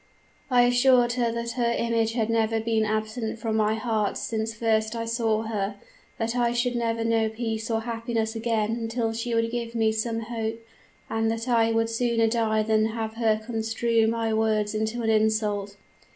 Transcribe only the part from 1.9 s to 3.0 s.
had never been